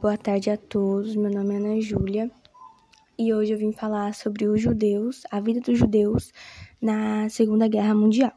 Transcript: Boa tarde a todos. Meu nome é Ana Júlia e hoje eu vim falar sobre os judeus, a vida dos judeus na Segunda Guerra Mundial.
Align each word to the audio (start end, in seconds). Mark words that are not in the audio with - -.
Boa 0.00 0.16
tarde 0.16 0.48
a 0.48 0.56
todos. 0.56 1.14
Meu 1.14 1.30
nome 1.30 1.54
é 1.54 1.58
Ana 1.58 1.80
Júlia 1.80 2.30
e 3.18 3.34
hoje 3.34 3.52
eu 3.52 3.58
vim 3.58 3.72
falar 3.72 4.14
sobre 4.14 4.46
os 4.46 4.60
judeus, 4.60 5.22
a 5.30 5.38
vida 5.38 5.60
dos 5.60 5.78
judeus 5.78 6.32
na 6.80 7.28
Segunda 7.28 7.68
Guerra 7.68 7.94
Mundial. 7.94 8.32